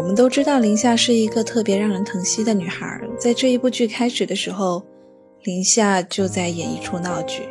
[0.00, 4.82] 我们都知道林夏是一个特别让人疼惜的女孩，在这一部剧开始的时候，
[5.42, 7.42] 林夏就在演一出闹剧，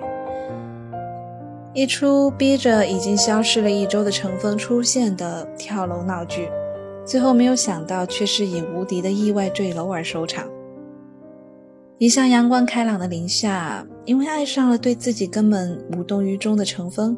[1.75, 6.49] 一出逼着已经消失了一周的程峰出现的跳楼闹剧，
[7.05, 10.49] 最后没有想到却是以无敌的意外坠楼而收场。
[11.99, 17.15] 一向阳光开朗的林夏，因为爱上了对自己根本无动于衷的程峰，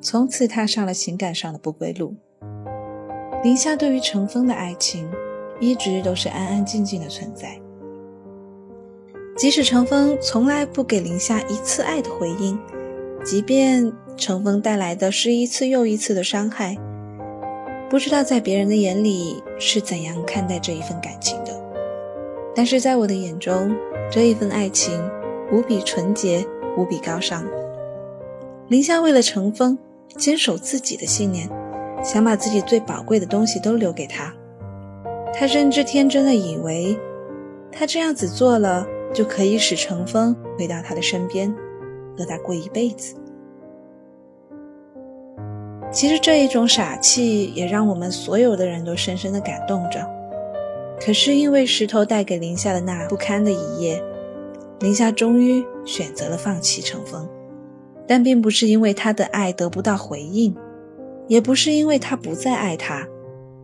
[0.00, 2.16] 从此踏上了情感上的不归路。
[3.44, 5.06] 林夏对于程峰的爱情，
[5.60, 7.60] 一直都是安安静静的存在。
[9.36, 12.58] 即使程峰从来不给林夏一次爱的回应，
[13.22, 16.74] 即便程峰带来的是一次又一次的伤害，
[17.90, 21.52] 不知道在别人的眼里是怎样看待这一份感情的。
[22.54, 23.76] 但是在我的眼中，
[24.10, 24.98] 这一份爱情
[25.52, 26.46] 无比纯洁，
[26.78, 27.44] 无比高尚。
[28.68, 29.76] 林夏为了程峰，
[30.16, 31.46] 坚守自己的信念。
[32.04, 34.32] 想把自己最宝贵的东西都留给他，
[35.32, 36.96] 他甚至天真的以为，
[37.72, 41.52] 他这样子做了就可以使程峰回到他的身边，
[42.18, 43.14] 和他过一辈子。
[45.90, 50.06] 其实这一种傻气也让我们所有的人都深深的感动着。
[51.00, 54.02] 可是因为石头带给林夏的那不堪的一夜，
[54.80, 57.28] 林夏终于选择了放弃程峰，
[58.06, 60.54] 但并不是因为他的爱得不到回应。
[61.26, 63.06] 也不是因为他不再爱他，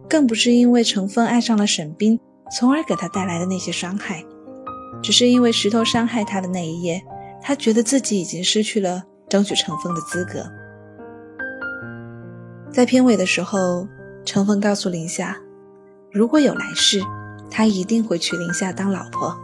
[0.09, 2.19] 更不是因为程峰爱上了沈冰，
[2.57, 4.25] 从而给他带来的那些伤害，
[5.03, 7.03] 只是因为石头伤害他的那一夜，
[7.43, 10.45] 他觉得自己已经失去了争取程峰的资格。
[12.71, 13.87] 在片尾的时候，
[14.25, 15.37] 程峰告诉林夏，
[16.11, 17.03] 如果有来世，
[17.51, 19.37] 他一定会娶林夏当老婆。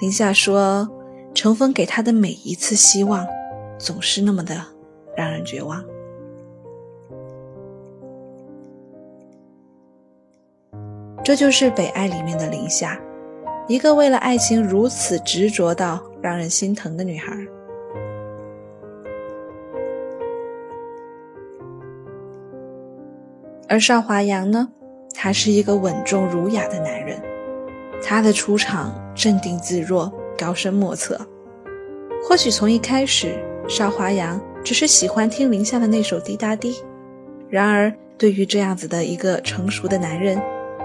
[0.00, 0.88] 林夏说，
[1.34, 3.26] 程峰给他的每一次希望，
[3.78, 4.62] 总是那么的
[5.16, 5.82] 让人绝望。
[11.28, 12.98] 这就是《北爱》里面的林夏，
[13.66, 17.36] 一个为了爱情如此执着到让人心疼的女孩。
[23.68, 24.70] 而邵华阳呢，
[25.14, 27.20] 他是一个稳重儒雅的男人，
[28.02, 31.20] 他的出场镇定自若、高深莫测。
[32.26, 33.38] 或许从一开始，
[33.68, 36.72] 邵华阳只是喜欢听林夏的那首《滴答滴》，
[37.50, 40.40] 然而对于这样子的一个成熟的男人。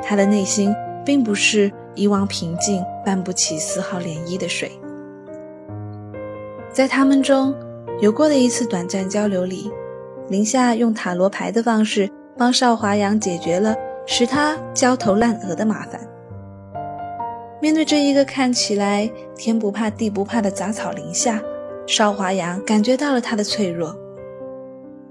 [0.06, 0.76] 他的内心
[1.06, 4.72] 并不是一汪平静、泛不起丝毫涟漪的水。
[6.72, 7.54] 在他们中
[8.02, 9.72] 有过的一次短暂交流里，
[10.30, 13.76] 林夏用塔罗牌的方式帮邵华阳解决了
[14.06, 16.02] 使他焦头烂额的麻烦。
[17.62, 21.42] 面对这一个看起来天不怕地不怕的杂草林夏，
[21.88, 23.96] 邵华阳感觉到了他的脆弱。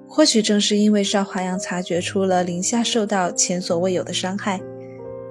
[0.07, 4.61] 或许正是因为邵华阳察觉出了林夏受到前所未有的伤害。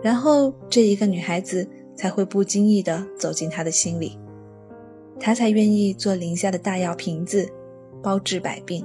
[0.02, 4.18] 然后，这一个女孩子才会不经意地走进他的心里，
[5.20, 7.48] 他才愿意做林夏的大药瓶子，
[8.02, 8.84] 包治百病。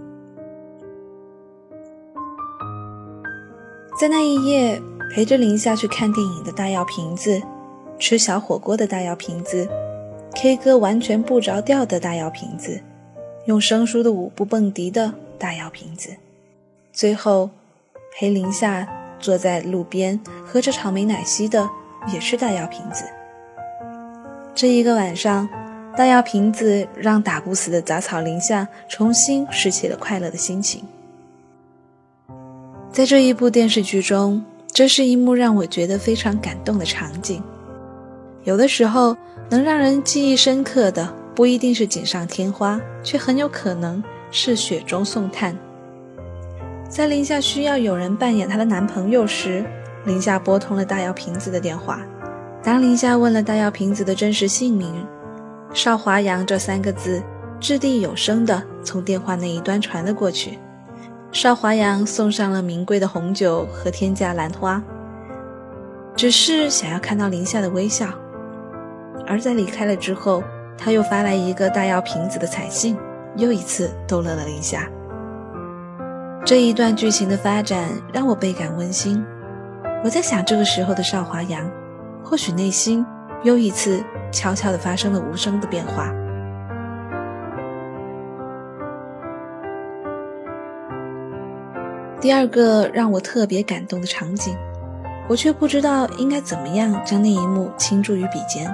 [3.98, 4.78] 在那一夜，
[5.10, 7.40] 陪着林夏去看电影的大药瓶子，
[7.98, 9.66] 吃小火锅的大药瓶子
[10.34, 12.78] ，K 歌完全不着调的大药瓶子，
[13.46, 16.10] 用生疏的舞步蹦迪的大药瓶子，
[16.92, 17.48] 最后
[18.12, 18.86] 陪林夏。
[19.26, 21.68] 坐在路边喝着草莓奶昔的
[22.14, 23.02] 也是大药瓶子。
[24.54, 25.48] 这一个晚上，
[25.96, 30.84] 大药瓶子让打不死的杂草林下重新拾起了快乐的心情。
[32.92, 37.42] 在这一部电视剧中，这是一幕让我觉得非常感动的场景。
[38.44, 39.16] 有的时候，
[39.50, 44.00] 能让人记忆深刻的不一定是锦上添花，却很有可能
[44.30, 45.58] 是雪中送炭。
[46.88, 49.64] 在林夏需要有人扮演她的男朋友时，
[50.04, 52.00] 林夏拨通了大药瓶子的电话，
[52.62, 55.06] 当林夏问了大药瓶子的真实姓名
[55.74, 57.22] “邵华阳”这三个字，
[57.60, 60.58] 掷地有声的从电话那一端传了过去。
[61.32, 64.82] 邵华阳送上了名贵的红酒和天价兰花，
[66.14, 68.08] 只是想要看到林夏的微笑。
[69.26, 70.42] 而在离开了之后，
[70.78, 72.96] 他又发来一个大药瓶子的彩信，
[73.36, 74.88] 又一次逗乐了林夏。
[76.46, 79.20] 这一段剧情的发展让我倍感温馨。
[80.04, 81.68] 我在想，这个时候的邵华阳。
[82.22, 83.04] 或许内心
[83.42, 84.00] 又一次
[84.30, 86.12] 悄悄地发生了无声的变化。
[92.20, 94.56] 第二个让我特别感动的场景，
[95.28, 98.72] 我却不知道应该怎么样将那一幕倾注于笔尖。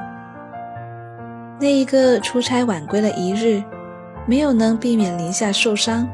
[1.58, 3.62] 那一个出差晚归了一日，
[4.26, 6.06] 没有能避免林夏受伤。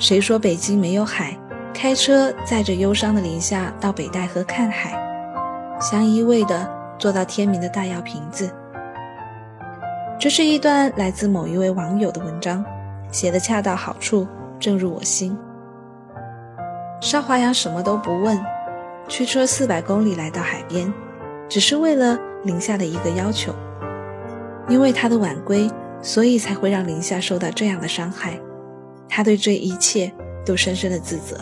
[0.00, 1.36] 谁说北京没有海？
[1.74, 4.98] 开车载着忧伤的林夏到北戴河看海。
[5.78, 6.66] 相依偎的
[6.98, 8.50] 坐到天明的大药瓶子。
[10.18, 12.64] 这是一段来自某一位网友的文章，
[13.12, 14.26] 写的恰到好处，
[14.58, 15.36] 正入我心。
[17.02, 18.42] 邵华阳什么都不问，
[19.06, 20.90] 驱车四百公里来到海边，
[21.46, 23.54] 只是为了林夏的一个要求。
[24.66, 25.70] 因为他的晚归，
[26.00, 28.40] 所以才会让林夏受到这样的伤害。
[29.10, 30.10] 他对这一切
[30.46, 31.36] 都深深的自责。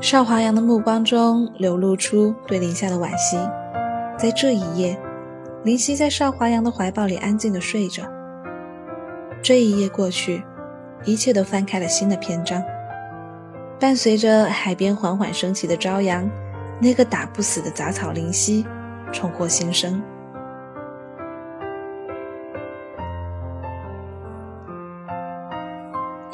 [0.00, 3.38] 邵华阳的目光中流露出对林夏的惋惜。
[4.18, 4.98] 在这一夜，
[5.64, 8.02] 林夕在邵华阳的怀抱里安静的睡着。
[9.40, 10.42] 这一夜过去，
[11.04, 12.62] 一切都翻开了新的篇章。
[13.78, 16.28] 伴随着海边缓缓升起的朝阳，
[16.80, 18.66] 那个打不死的杂草林夕
[19.12, 20.02] 重获新生。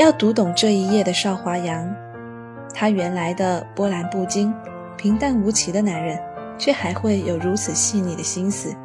[0.05, 1.91] 要读懂这一页的邵华阳。
[2.75, 4.53] 他原来的波澜不惊、
[4.99, 6.21] 平淡无奇的男人，
[6.59, 8.77] 却还会有如此细腻的心思。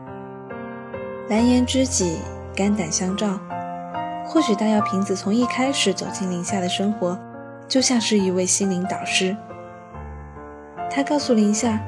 [1.27, 2.19] 蓝颜知己，
[2.55, 3.37] 肝胆相照。
[4.25, 7.19] 或许大药瓶子从一开始走进林夏的生活，
[7.67, 9.35] 就像是一位心灵导师。
[10.89, 11.81] 他告诉林夏，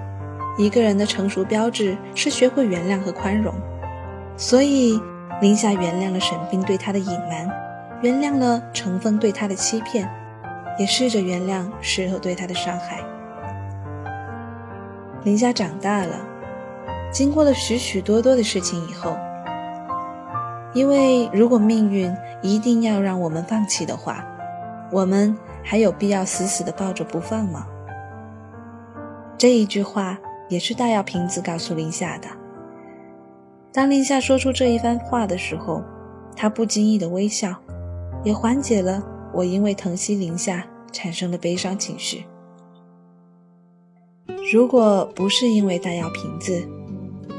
[0.58, 3.56] 一个人的成熟标志是学会原谅和宽容。
[4.36, 5.00] 所以，
[5.40, 7.50] 林夏原谅了沈冰对他的隐瞒，
[8.02, 10.10] 原谅了程峰对他的欺骗。
[10.80, 13.04] 也试着原谅事后对他的伤害。
[15.24, 16.16] 林夏长大了，
[17.12, 19.16] 经过了许许多多的事情以后，
[20.74, 22.12] 因为如果命运
[22.42, 24.26] 一定要让我们放弃的话，
[24.92, 27.68] 我们还有必要死死的抱着不放吗？
[29.38, 30.18] 这一句话
[30.50, 32.28] 也是大药瓶子告诉林夏的。
[33.74, 35.84] 当林夏说出这一番话的时候，
[36.36, 37.56] 他不经意的微笑，
[38.24, 39.04] 也缓解了。
[39.34, 42.26] 我因为疼惜林夏产生的悲伤情绪。
[44.52, 46.68] 如果不是因为大药瓶子，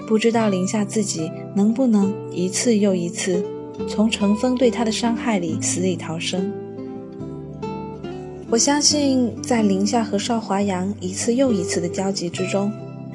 [0.07, 3.45] 不知道林夏自己能不能一次又一次
[3.87, 6.51] 从程峰对他的伤害里死里逃生。
[8.49, 12.73] 我相信，在林夏和邵华阳一次又一次的交集之中，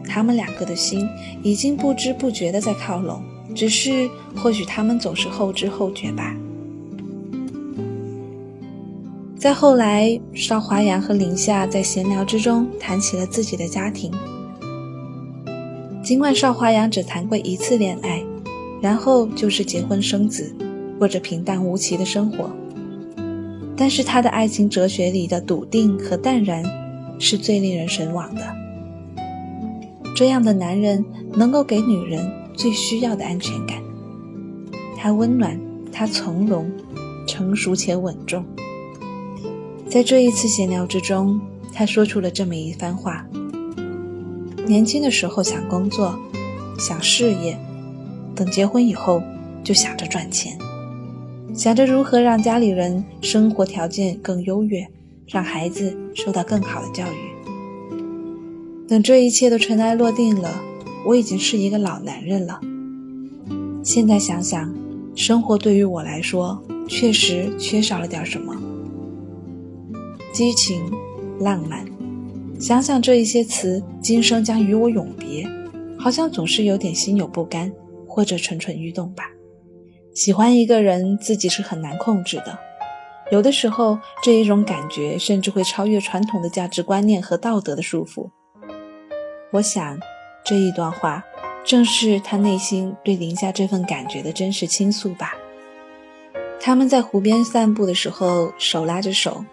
[0.08, 1.08] 他们两个的心
[1.42, 3.22] 已经不知不觉的在靠拢，
[3.56, 6.36] 只是或许他们总是后知后觉吧。
[9.40, 14.12] 再后来，邵华阳和林夏在闲聊之中谈起了自己的家庭。
[16.04, 18.24] 尽管邵华阳只谈过一次恋爱，
[18.82, 20.56] 然后就是结婚生子，
[20.98, 22.50] 过着平淡无奇的生活，
[23.76, 26.64] 但是他的爱情哲学里的笃定和淡然，
[27.20, 28.42] 是最令人神往的。
[30.16, 33.78] 这样的男人能够给女人最需要的安全感。
[34.98, 35.60] 他温暖，
[35.92, 36.72] 他从容，
[37.28, 38.44] 成熟且稳重。
[39.90, 41.40] 在这一次闲聊之中，
[41.74, 43.26] 他说出了这么一番话：
[44.68, 46.20] 年轻的时候想工作，
[46.78, 47.58] 想事业，
[48.36, 49.24] 等结婚以后
[49.64, 50.58] 就想着赚钱，
[51.56, 54.86] 想着如何让家里人生活条件更优越，
[55.26, 57.16] 让孩子受到更好的教育。
[58.90, 60.62] 等这一切都尘埃落定了，
[61.06, 62.60] 我已经是一个老男人了。
[63.84, 64.70] 现在想想，
[65.16, 68.54] 生活对于我来说确实缺少了点什么。
[70.38, 70.86] 激情、
[71.40, 71.84] 浪漫，
[72.60, 75.44] 想想这一些词，今生将与我永别，
[75.98, 77.74] 好像总是有点心有不甘，
[78.08, 79.32] 或者蠢蠢欲动吧。
[80.14, 82.56] 喜欢一个人，自己是很难控制的，
[83.32, 88.30] 有的时候这一种感觉甚至会超越传统的价值观念和道德的束缚。
[89.52, 89.98] 我想，
[90.46, 91.24] 这一段话
[91.66, 95.34] 正是他内心对林夏这份感觉的真实倾诉吧。
[96.60, 99.44] 他们在湖边散步的时候，手拉着手。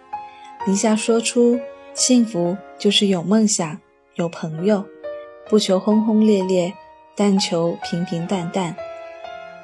[0.65, 1.59] 林夏说出
[1.93, 3.79] ：“幸福就是有梦想、
[4.15, 4.83] 有朋友，
[5.47, 6.73] 不求轰轰烈烈，
[7.15, 8.75] 但求平平淡淡。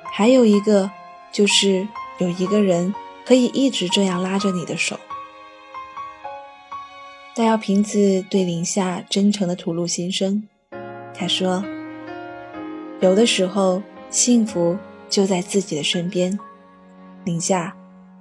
[0.03, 0.91] 还有一个，
[1.31, 1.87] 就是
[2.19, 2.93] 有一个人
[3.25, 4.99] 可以一直这样拉着你的手。
[7.33, 10.47] 大药瓶子对林夏真诚地吐露心声，
[11.15, 11.63] 他说
[13.01, 13.81] ：“有的时候，
[14.11, 14.77] 幸福
[15.09, 16.37] 就在自己的身边。
[17.23, 17.75] 林夏，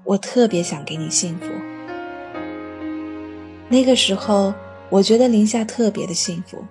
[0.05, 1.47] 我特别想给你幸福。
[3.73, 4.53] 那个时候，
[4.89, 6.65] 我觉得林夏特别的幸福，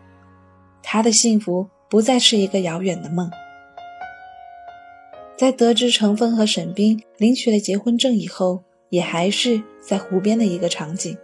[0.84, 3.32] 她的幸福不再是一个遥远的梦。
[5.38, 11.18] 在得知程峰和沈冰领取了结婚证以后，也还是在湖边的一个场景。”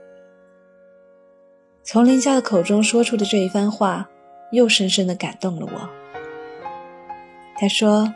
[1.84, 4.10] 从林夏的口中说出的这一番话，
[4.54, 5.90] 又深深的感动了我。
[7.60, 8.12] 他说：“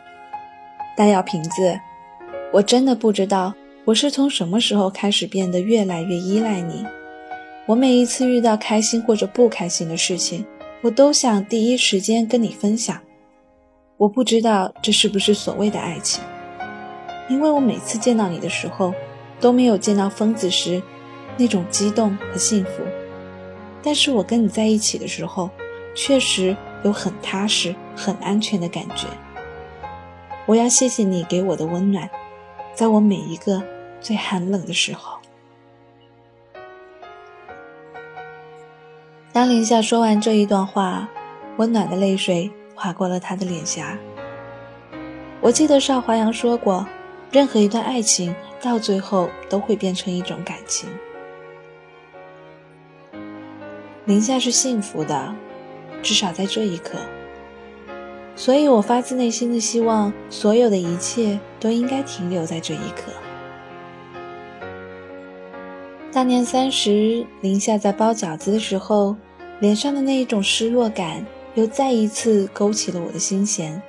[0.96, 1.78] 大药瓶子，
[2.54, 6.82] 我真的不知道我是从什么时候开始变得越来越依赖你。
[7.70, 10.44] 我每一次遇到开心或者不开心的事情，
[10.80, 13.00] 我都想第一时间跟你分享。
[13.96, 16.20] 我不知道这是不是所谓的爱情，
[17.28, 18.92] 因为我每次见到你的时候，
[19.38, 20.82] 都没有见到疯子时
[21.36, 22.82] 那种激动和幸福。”
[23.84, 25.48] 但是我跟你在一起的时候，
[25.94, 29.06] 确实有很踏实、很安全的感觉。
[30.44, 32.10] 我要谢谢你给我的温暖，
[32.74, 33.62] 在我每一个
[34.00, 35.19] 最寒冷的时候。
[39.32, 41.08] 当林夏说完这一段话，
[41.56, 43.96] 温暖的泪水划过了他的脸颊。
[45.40, 46.84] 我记得邵华阳说过，
[47.30, 50.88] 任何一段爱情到最后都会变成一种感情。
[54.04, 55.32] 林夏是幸福的，
[56.02, 56.98] 至少在这一刻。
[58.34, 63.12] 所以我发自内心的希望，所有的一切都应该停留在这一刻。
[66.12, 69.14] 大年三十，林夏在包饺子的时候，
[69.60, 71.24] 脸上的那一种失落感，
[71.54, 73.80] 又再一次勾起了我的心弦。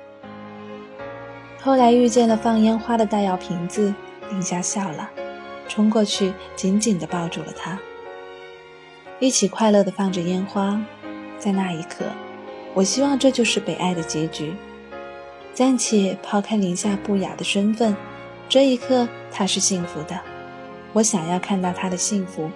[1.60, 3.92] 后来遇见了放烟花的大药瓶子，
[4.30, 5.10] 林夏笑了，
[5.66, 7.76] 冲过去紧紧地抱住了他。
[9.18, 10.80] 一起快乐地放着烟花，
[11.40, 12.04] 在那一刻，
[12.72, 14.54] 我希望这就是北爱的结局。
[15.52, 17.96] 暂且抛开林夏不雅的身份，
[18.48, 20.18] 这一刻他是幸福的。
[20.92, 22.50] 我想要看到他的幸福，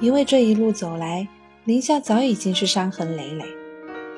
[0.00, 1.28] 因为这一路走来，
[1.64, 3.44] 林夏早已经是伤痕累累，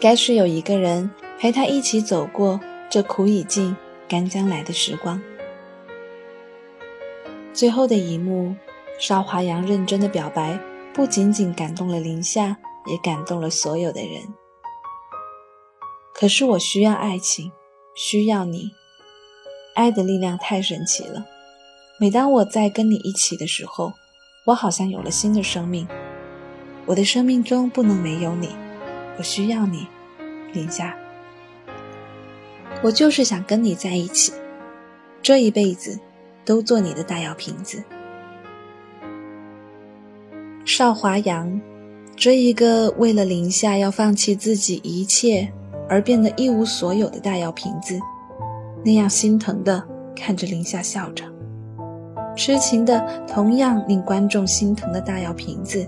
[0.00, 3.76] 该是有一个人陪他一起走过这苦已尽、
[4.09, 5.21] 干将来的时光。
[7.52, 8.55] 最后的一幕，
[8.99, 10.59] 邵华阳认真的表白。
[10.93, 14.23] 不仅仅感动了林夏，也感动了所有的人。
[16.12, 17.52] 可是我需要爱情，
[17.95, 18.71] 需要你。
[19.76, 21.25] 爱的力量太神奇了。
[22.02, 23.92] 每当我在跟你一起的时候，
[24.47, 25.87] 我好像有了新的生命。
[26.87, 28.49] 我的生命中不能没有你，
[29.19, 29.87] 我需要你，
[30.54, 30.97] 林夏。
[32.83, 34.33] 我就是想跟你在一起，
[35.21, 36.00] 这一辈子
[36.42, 37.85] 都做你的大药瓶子。
[40.64, 41.61] 邵华阳，
[42.16, 45.52] 这一个为了林夏要放弃自己一切
[45.87, 48.00] 而变得一无所有的大药瓶子，
[48.83, 51.30] 那样心疼的看着林夏笑着，
[52.37, 55.87] 痴情的同样令观众心疼的大药瓶子，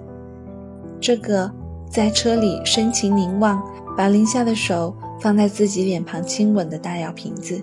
[1.00, 1.50] 这个
[1.88, 3.62] 在车里深情凝望，
[3.96, 7.62] 把林夏的手放在自己脸庞亲吻的大药瓶子，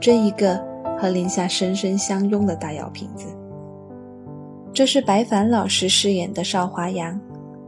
[0.00, 0.60] 这一个
[0.98, 3.26] 和林夏深深相拥的大药瓶子。
[4.72, 7.20] 这是白凡老师饰演的邵华阳，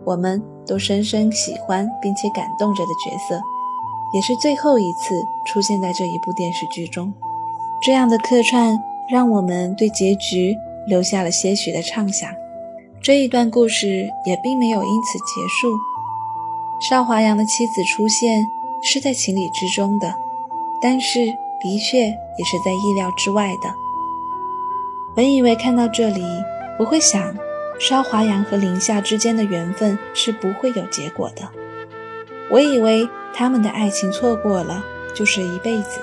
[0.05, 3.41] 我们都深深喜欢并且感动着的角色，
[4.15, 7.13] 也是最后一次出现在这一部电视剧中。
[7.83, 8.79] 这样的客串
[9.11, 12.31] 让我们对结局留下了些许的畅想。
[13.03, 15.73] 这一段故事也并没有因此结束。
[16.89, 18.47] 邵华阳的妻子出现
[18.83, 20.15] 是在情理之中的，
[20.81, 21.27] 但是
[21.61, 23.75] 的确也是在意料之外的。
[25.15, 26.23] 本以为看到这里。
[26.79, 27.37] 我会想，
[27.79, 31.47] 邵华阳和林夏之间的缘分是不会有结果的。
[32.51, 34.83] 我以为他们的爱情错过了
[35.15, 36.01] 就是一辈子，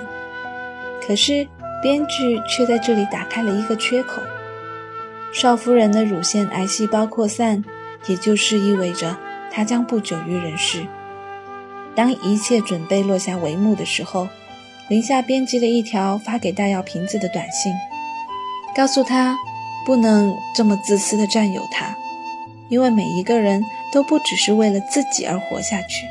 [1.02, 1.48] 可是
[1.82, 4.22] 编剧却在这里打开了一个缺口。
[5.34, 7.64] 少夫人的乳腺癌细胞扩散，
[8.08, 9.16] 也就是意味着
[9.52, 10.86] 她将不久于人世。
[11.96, 14.28] 当一切准备落下帷幕的时候，
[14.90, 17.74] 林夏编辑了一条发给大药瓶子的短信，
[18.76, 19.36] 告诉他。
[19.86, 21.96] 不能这么自私的占有他，
[22.68, 26.06] 因为每一个人都不只是为了自己而活下去。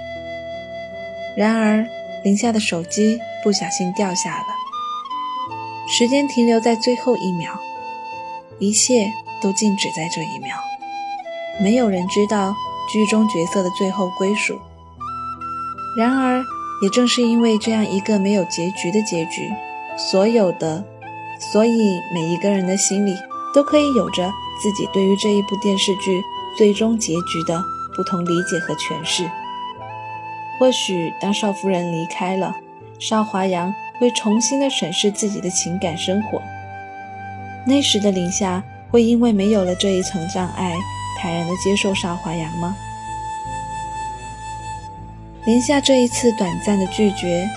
[1.36, 1.86] 然而，
[2.24, 4.46] 林夏的手机不小心掉下了，
[5.88, 7.52] 时间停留在最后一秒，
[8.58, 10.56] 一切都静止在这一秒。
[11.60, 12.54] 没有人知道
[12.92, 14.58] 剧中角色的最后归属。
[15.96, 16.44] 然而，
[16.82, 19.50] 也正是因为这样一个没有结局的结局，
[19.96, 20.84] 所有的，
[21.38, 23.16] 所以每一个人的心里
[23.54, 26.22] 都可以有着自己对于这一部电视剧
[26.58, 27.62] 最终结局的
[27.94, 29.30] 不同理解和诠释。
[30.58, 32.56] 或许，当少夫人离开了，
[32.98, 36.42] 邵华阳会重新的审视自己的情感生活。
[37.66, 40.74] 那时的林夏会因为没有了这一层障碍，
[41.18, 42.76] 坦然的接受邵华阳吗？
[45.44, 47.48] 林夏这一次短暂的拒绝，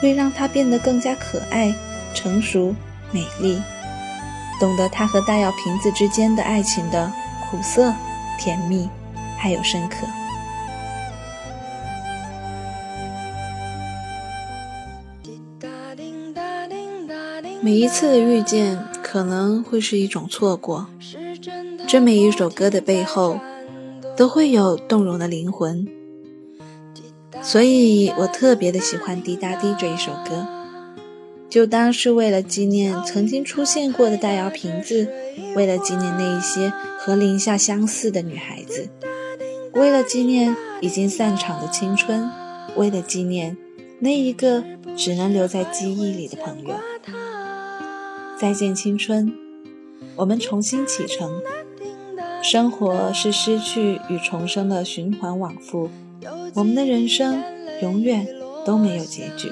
[0.00, 1.72] 会让他变得更加可爱、
[2.14, 2.74] 成熟、
[3.10, 3.60] 美丽，
[4.58, 7.12] 懂得他和大药瓶子之间的爱情的
[7.50, 7.94] 苦涩、
[8.38, 8.88] 甜蜜，
[9.38, 10.06] 还有深刻。
[17.64, 20.88] 每一次的遇见，可能会是一种错过。
[21.86, 23.38] 这每一首歌的背后，
[24.16, 25.86] 都会有动容的灵魂。
[27.40, 30.44] 所以我特别的喜欢《滴答滴》这一首歌，
[31.48, 35.08] 就当是为了纪念曾经出现过的大摇瓶子，
[35.54, 38.88] 为了纪念那一些和林夏相似的女孩子，
[39.74, 42.28] 为了纪念已经散场的青春，
[42.74, 43.56] 为了纪念
[44.00, 44.64] 那一个
[44.96, 46.74] 只能留在记忆里的朋友。
[48.42, 49.32] 再见青春，
[50.16, 51.40] 我们重新启程。
[52.42, 55.88] 生活是失去与重生的循环往复。
[56.54, 57.40] 我们的人生
[57.82, 58.26] 永远
[58.66, 59.48] 都没有结局。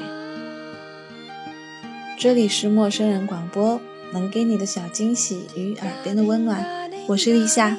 [2.18, 3.80] 这里是陌生人广播，
[4.12, 6.90] 能给你的小惊喜与耳边的温暖。
[7.06, 7.78] 我是立夏，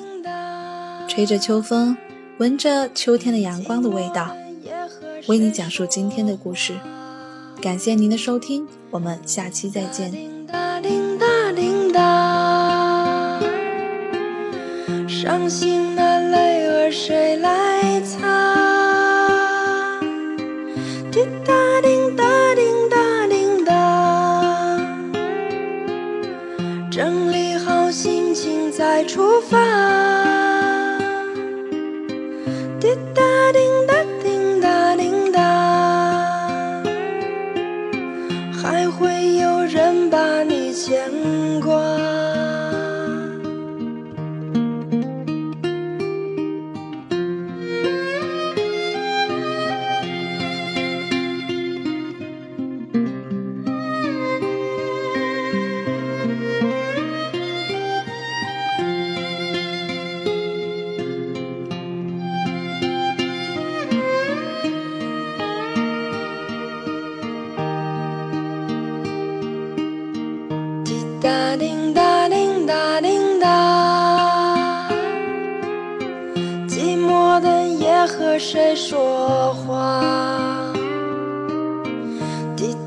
[1.09, 1.97] 吹着秋风，
[2.37, 4.33] 闻着秋天的阳光的味道，
[5.27, 6.75] 为你讲述今天的故事。
[7.61, 10.40] 感谢您的收听，我们下期再见。
[15.31, 18.19] 伤心的泪儿谁来擦？
[21.09, 23.71] 滴答滴答滴答滴答
[26.91, 29.70] 整理好心情再出发。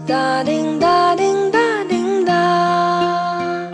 [0.06, 3.70] 哒叮哒叮哒叮哒，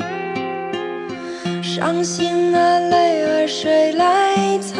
[1.60, 4.79] 伤心的泪儿谁来擦？